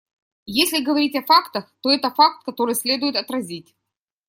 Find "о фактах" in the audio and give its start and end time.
1.15-1.71